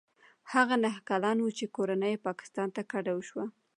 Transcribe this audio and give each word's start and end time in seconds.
هغه 0.53 0.75
نهه 0.83 0.99
کلن 1.09 1.37
و 1.41 1.49
چې 1.57 1.65
کورنۍ 1.75 2.09
یې 2.13 2.23
پاکستان 2.27 2.67
ته 2.75 2.81
کډه 2.91 3.13
شوه. 3.29 3.45